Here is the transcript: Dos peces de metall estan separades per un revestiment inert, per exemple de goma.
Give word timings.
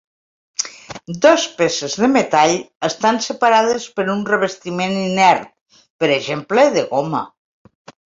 Dos 1.23 1.43
peces 1.57 1.91
de 2.03 2.07
metall 2.13 2.53
estan 2.87 3.19
separades 3.25 3.85
per 3.99 4.05
un 4.13 4.23
revestiment 4.29 4.97
inert, 5.03 5.77
per 6.05 6.11
exemple 6.15 6.65
de 6.79 6.85
goma. 6.95 7.23